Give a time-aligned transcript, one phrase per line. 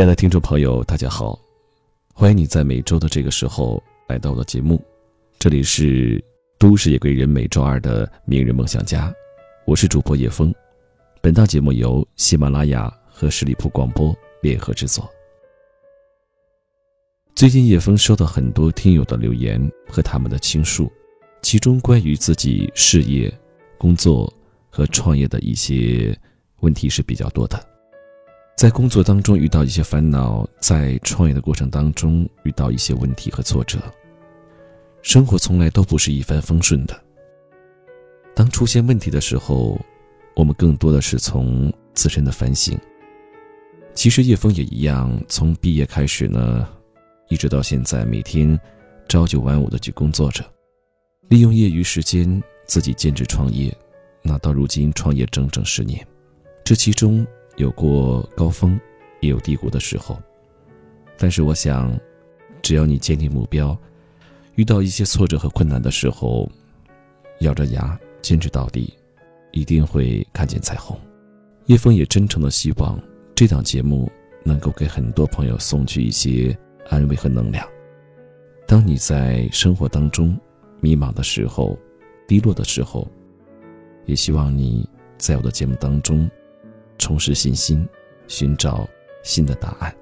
[0.00, 1.38] 亲爱的听众朋友，大家好，
[2.14, 4.82] 欢迎你在每周的这个时候来到我的节目。
[5.38, 6.24] 这里是
[6.58, 9.12] 都市夜归人每周二的明日梦想家，
[9.66, 10.54] 我是主播叶峰。
[11.20, 15.06] 本档节目由喜马拉雅和十里铺广播联合制作。
[17.34, 20.90] 最近叶峰收到很多听友的留言和他们的倾诉，
[21.42, 23.30] 其中关于自己事业、
[23.76, 24.32] 工作
[24.70, 26.18] 和创业的一些
[26.60, 27.69] 问题是比较多的。
[28.60, 33.78] 在工作当中遇到一些烦恼，在创业的过程当中遇到一些问题和挫折。
[35.00, 36.94] 生活从来都不是一帆风顺的。
[38.34, 39.80] 当出现问题的时候，
[40.36, 42.78] 我们更多的是从自身的反省。
[43.94, 46.68] 其实叶枫也一样，从毕业开始呢，
[47.30, 48.60] 一直到现在，每天
[49.08, 50.44] 朝九晚五的去工作着，
[51.30, 53.74] 利用业余时间自己兼职创业。
[54.20, 56.06] 那到如今创业整整十年，
[56.62, 57.26] 这其中。
[57.60, 58.80] 有过高峰，
[59.20, 60.18] 也有低谷的时候，
[61.18, 61.98] 但是我想，
[62.62, 63.76] 只要你坚定目标，
[64.54, 66.50] 遇到一些挫折和困难的时候，
[67.40, 68.94] 咬着牙坚持到底，
[69.52, 70.98] 一定会看见彩虹。
[71.66, 72.98] 叶枫也真诚的希望
[73.34, 74.10] 这档节目
[74.42, 76.56] 能够给很多朋友送去一些
[76.88, 77.68] 安慰和能量。
[78.66, 80.36] 当你在生活当中
[80.80, 81.78] 迷茫的时候、
[82.26, 83.06] 低落的时候，
[84.06, 84.88] 也希望你
[85.18, 86.28] 在我的节目当中。
[87.00, 87.88] 重拾信心，
[88.28, 88.86] 寻找
[89.24, 89.92] 新的答案。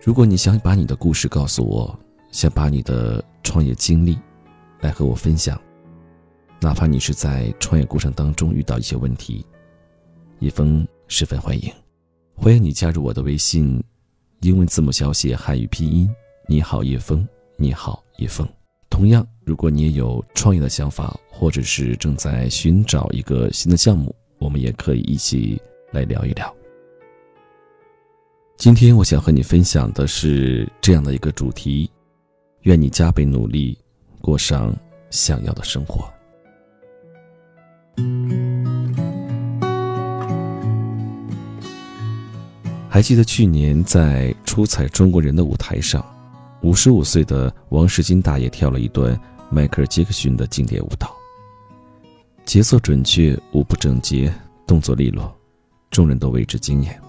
[0.00, 1.98] 如果你想把你的故事告诉我，
[2.30, 4.18] 想把你的创业经历
[4.80, 5.58] 来和我分享，
[6.60, 9.44] 哪怕你是在创业过程当中遇到一些问题，
[10.40, 11.72] 叶枫十分欢迎。
[12.36, 13.82] 欢迎你加入我的微信，
[14.42, 16.08] 英文字母小写汉语拼音。
[16.46, 17.26] 你好，叶枫。
[17.56, 18.46] 你好，叶枫。
[18.90, 24.14] 同样，如果你也有创业的想法，或者是正在寻找一个新的项目。
[24.44, 25.58] 我们也可以一起
[25.90, 26.54] 来聊一聊。
[28.58, 31.90] 今天我想和你分享的是这样的一个主题：
[32.64, 33.78] 愿你加倍努力，
[34.20, 34.76] 过上
[35.08, 36.06] 想要的生活。
[42.90, 46.04] 还记得去年在出彩中国人的舞台上，
[46.60, 49.18] 五十五岁的王世金大爷跳了一段
[49.48, 51.13] 迈克尔·杰克逊的经典舞蹈。
[52.44, 54.32] 节奏准确，舞步整洁，
[54.66, 55.34] 动作利落，
[55.90, 57.00] 众人都为之惊艳。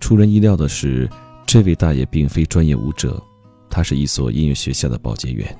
[0.00, 1.08] 出人意料的是，
[1.46, 3.22] 这位大爷并非专业舞者，
[3.68, 5.56] 他是一所音乐学校的保洁员，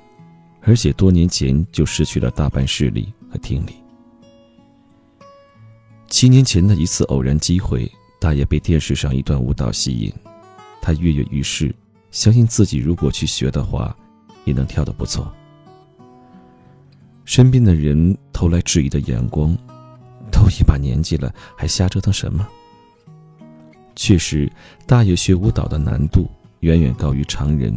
[0.63, 3.75] 而且多年前就失去了大半视力和听力。
[6.09, 10.13] 七年前的一次偶然机会，大爷被电视上一段舞蹈吸引，
[10.81, 11.73] 他跃跃欲试，
[12.11, 13.95] 相信自己如果去学的话，
[14.45, 15.33] 也能跳得不错。
[17.25, 19.57] 身边的人投来质疑的眼光，
[20.31, 22.47] 都一把年纪了，还瞎折腾什么？
[23.95, 24.51] 确实，
[24.87, 26.29] 大爷学舞蹈的难度
[26.61, 27.73] 远远高于常人。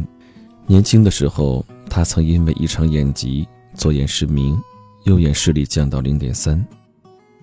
[0.66, 4.58] 年轻的时候，他曾因为一场眼疾，左眼失明，
[5.04, 6.66] 右眼视力降到零点三，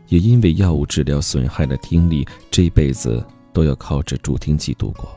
[0.09, 5.07] 也因为药物治疗损害了听力，这一辈子都要靠着助听器度过。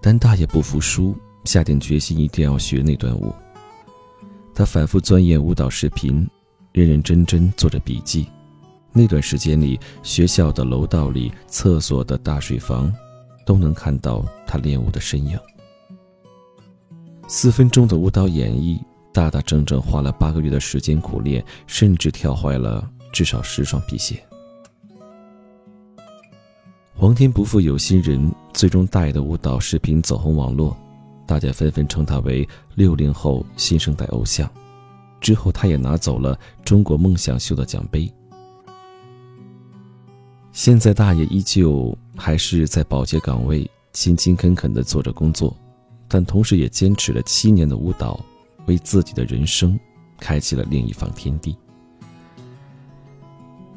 [0.00, 1.14] 但大爷不服输，
[1.44, 3.34] 下定决心一定要学那段舞。
[4.60, 6.28] 他反复钻研舞蹈视频，
[6.72, 8.26] 认认真真做着笔记。
[8.92, 12.94] 那段时间里，学校的楼道里、厕所的大水房，
[13.46, 15.38] 都能看到他练舞的身影。
[17.26, 18.78] 四分钟的舞蹈演绎，
[19.14, 24.22] 大大整整花了八个月的时间苦练，甚至跳坏了至少十双皮鞋。
[26.94, 30.76] 皇天不负有心人，最终大爷的舞蹈视频走红网络。
[31.30, 34.50] 大家纷纷称他为六零后新生代偶像，
[35.20, 38.12] 之后他也拿走了中国梦想秀的奖杯。
[40.50, 45.56] 现在大爷依旧还是在保洁岗位勤勤恳恳地做着工作，
[46.08, 48.18] 但同时也坚持了七年的舞蹈，
[48.66, 49.78] 为自己的人生
[50.18, 51.56] 开启了另一方天地。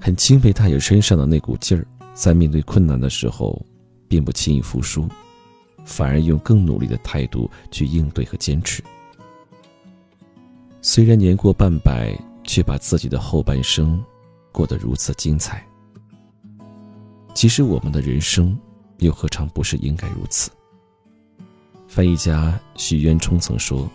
[0.01, 1.86] 很钦佩大爷身上的那股劲儿，
[2.16, 3.63] 在面对困难的时候，
[4.07, 5.07] 并不轻易服输。
[5.85, 8.83] 反而用更努力的态度去应对和坚持。
[10.81, 12.13] 虽然年过半百，
[12.44, 14.03] 却把自己的后半生
[14.51, 15.65] 过得如此精彩。
[17.33, 18.57] 其实我们的人生，
[18.97, 20.51] 又何尝不是应该如此？
[21.88, 23.89] 翻译家许渊冲曾说：“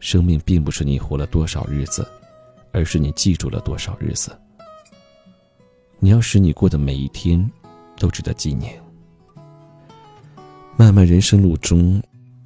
[0.00, 2.06] 生命并不是你活了多少日子，
[2.72, 4.36] 而是你记住了多少日子。
[5.98, 7.50] 你要使你过的每一天，
[7.98, 8.78] 都值得纪念。”
[10.78, 12.02] 漫漫人生路中，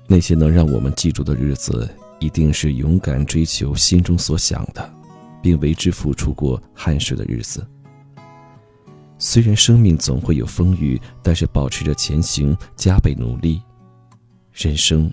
[0.07, 4.89] 那些能让我们记住的日子，一定是勇敢追求心中所想的，
[5.43, 7.67] 并为之付出过汗水的日子。
[9.19, 13.61] 虽然生命总会有风雨，但是保持着前行，加倍努力，
[14.53, 15.13] 人生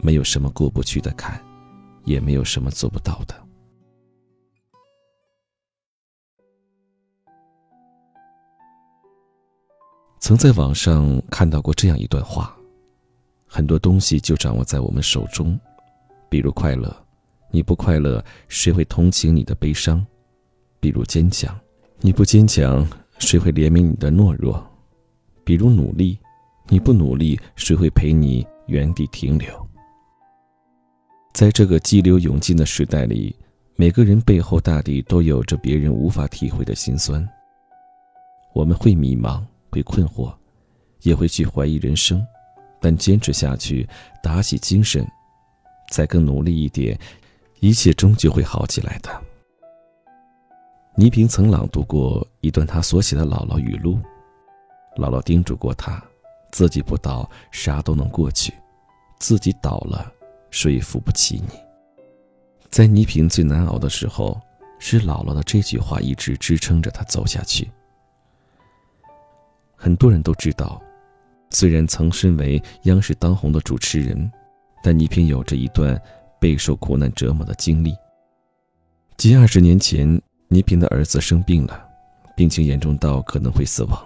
[0.00, 1.42] 没有什么过不去的坎，
[2.04, 3.34] 也没有什么做不到的。
[10.28, 12.54] 曾在网上看到过这样一段话：
[13.46, 15.58] 很多东西就掌握在我们手中，
[16.28, 16.94] 比如快乐，
[17.50, 20.04] 你不快乐，谁会同情你的悲伤？
[20.80, 21.58] 比如坚强，
[22.00, 22.86] 你不坚强，
[23.18, 24.62] 谁会怜悯你的懦弱？
[25.44, 26.18] 比如努力，
[26.68, 29.48] 你不努力，谁会陪你原地停留？
[31.32, 33.34] 在这个激流勇进的时代里，
[33.76, 37.26] 每个人背后大抵都有着别人无法体会的心酸。
[38.52, 39.42] 我们会迷茫。
[39.70, 40.32] 会困惑，
[41.02, 42.24] 也会去怀疑人生，
[42.80, 43.88] 但坚持下去，
[44.22, 45.06] 打起精神，
[45.90, 46.98] 再更努力一点，
[47.60, 49.10] 一切终究会好起来的。
[50.96, 53.98] 倪萍曾朗读过一段她所写的姥姥语录，
[54.96, 56.02] 姥姥叮嘱过她：
[56.50, 58.52] 自己不倒，啥都能过去；
[59.20, 60.12] 自己倒了，
[60.50, 61.52] 谁也扶不起你。
[62.68, 64.40] 在倪萍最难熬的时候，
[64.80, 67.70] 是姥姥的这句话一直支撑着她走下去。
[69.80, 70.82] 很多人都知道，
[71.50, 74.28] 虽然曾身为央视当红的主持人，
[74.82, 75.96] 但倪萍有着一段
[76.40, 77.94] 备受苦难折磨的经历。
[79.16, 81.80] 近二十年前，倪萍的儿子生病了，
[82.36, 84.04] 病情严重到可能会死亡。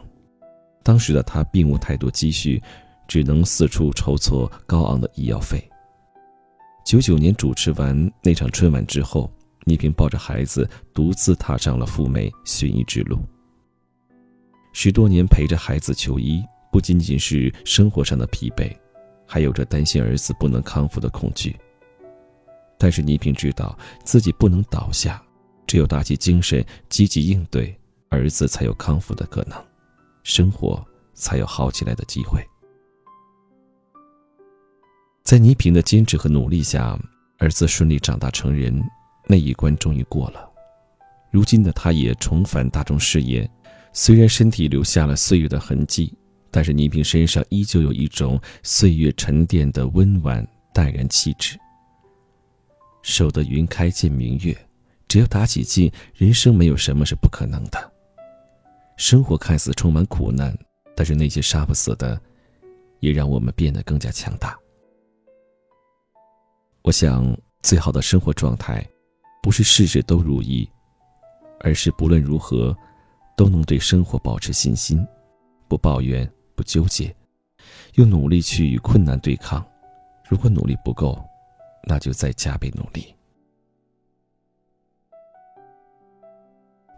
[0.83, 2.63] 当时的他并无太多积蓄，
[3.09, 5.67] 只能四处筹措高昂的医药费。
[6.85, 9.33] 九九年主持完那场春晚之后，
[9.65, 13.19] 倪萍抱着孩子，独自踏上了赴美寻医之路。
[14.73, 18.75] 十多年陪着孩子求医，不仅仅是生活上的疲惫，
[19.27, 21.55] 还有着担心儿子不能康复的恐惧。
[22.79, 25.23] 但是倪萍知道自己不能倒下，
[25.67, 27.79] 只有打起精神，积极应对，
[28.09, 29.63] 儿子才有康复的可能，
[30.25, 30.85] 生活
[31.15, 32.43] 才有好起来的机会。
[35.23, 36.99] 在倪萍的坚持和努力下，
[37.39, 38.83] 儿子顺利长大成人，
[39.29, 40.51] 那一关终于过了。
[41.31, 43.49] 如今的他也重返大众视野。
[43.93, 46.13] 虽然身体留下了岁月的痕迹，
[46.51, 51.59] 但是倪萍身上依旧有一种岁月沉淀的温婉淡然气质。
[53.03, 54.57] 守得云开见明月，
[55.09, 57.93] 只要打起劲，人生没有什么是不可能的。
[58.97, 60.57] 生活看似充满苦难，
[60.97, 62.19] 但是那些杀不死的，
[63.01, 64.59] 也让我们变得更加强大。
[66.83, 68.87] 我想，最好的生活状态，
[69.43, 70.69] 不是事事都如意，
[71.61, 72.75] 而是不论如何。
[73.43, 75.05] 都能对生活保持信心，
[75.67, 77.13] 不抱怨，不纠结，
[77.95, 79.67] 用努力去与困难对抗。
[80.29, 81.21] 如果努力不够，
[81.83, 83.13] 那就再加倍努力。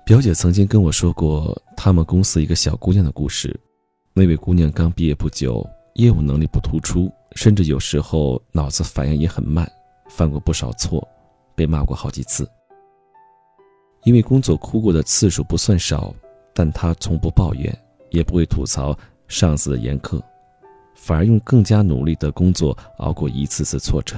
[0.04, 3.58] 表姐曾经跟我说过他们公司一个小姑娘的故事。
[4.12, 9.66] 那位姑娘刚毕业不久，业务能力不突出，甚至有时候脑子反应也很慢，
[10.10, 11.08] 犯过不少错，
[11.56, 12.46] 被骂过好几次。
[14.02, 16.14] 因为工作哭过的次数不算少。
[16.54, 17.76] 但他从不抱怨，
[18.10, 18.96] 也不会吐槽
[19.26, 20.22] 上司的严苛，
[20.94, 24.16] 反而用更加努力的工作熬过一次次挫折。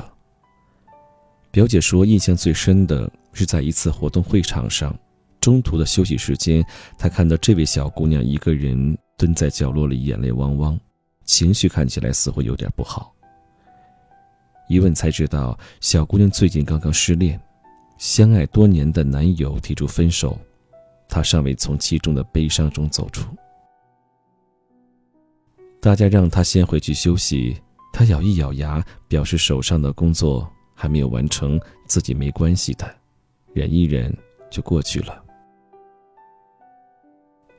[1.51, 4.95] 表姐说，印象最深的是在一次活动会场上，
[5.41, 6.63] 中途的休息时间，
[6.99, 10.79] 她看到这位小姑娘一个人蹲在角落里，眼泪汪汪，
[11.25, 13.11] 情绪看起来似乎有点不好。
[14.69, 17.41] 一问才知道，小姑娘最近刚刚失恋，
[17.97, 20.39] 相爱多年的男友提出分手。
[21.09, 23.29] 他尚未从其中的悲伤中走出。
[25.81, 27.57] 大家让他先回去休息，
[27.93, 32.93] 他咬一咬牙，表示手上的工作还没有完成，自己没关系的，
[33.53, 34.13] 忍一忍
[34.51, 35.23] 就过去了。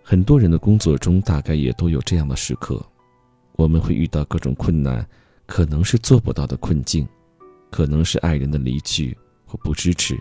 [0.04, 2.86] 很多人的工作中大概也都有这样的时刻，
[3.54, 5.08] 我们会遇到各种困难，
[5.46, 7.08] 可能是做不到的困境，
[7.72, 10.18] 可能是爱人的离去或不支持，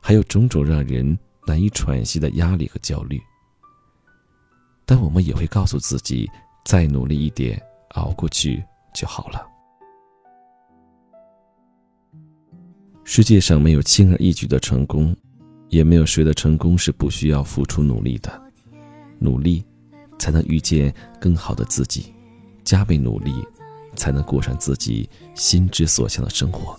[0.00, 1.18] 还有种种让人。
[1.46, 3.20] 难以喘息的压力和焦虑，
[4.86, 6.28] 但我们也会告诉自己，
[6.64, 7.60] 再努力一点，
[7.90, 8.62] 熬过去
[8.94, 9.46] 就好了。
[13.04, 15.14] 世界上没有轻而易举的成功，
[15.68, 18.42] 也没有谁的成功是不需要付出努力的。
[19.18, 19.62] 努力，
[20.18, 22.12] 才能遇见更好的自己；
[22.64, 23.46] 加倍努力，
[23.94, 26.78] 才能过上自己心之所向的生活。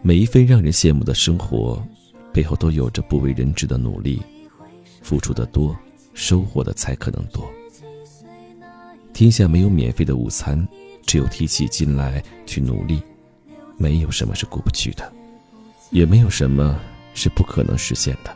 [0.00, 1.86] 每一份让人羡慕的生活。
[2.32, 4.22] 背后都有着不为人知的努力，
[5.02, 5.76] 付出的多，
[6.14, 7.50] 收获的才可能多。
[9.12, 10.66] 天下没有免费的午餐，
[11.06, 13.02] 只有提起劲来去努力。
[13.76, 15.12] 没有什么是过不去的，
[15.90, 16.80] 也没有什么
[17.14, 18.34] 是不可能实现的。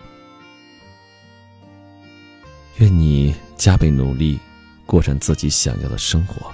[2.79, 4.39] 愿你加倍努力，
[4.85, 6.53] 过上自己想要的生活。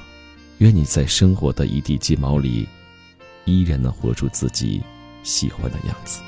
[0.58, 2.68] 愿你在生活的一地鸡毛里，
[3.44, 4.80] 依然能活出自己
[5.24, 6.20] 喜欢的样子。